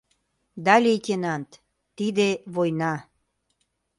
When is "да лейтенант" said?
0.65-1.49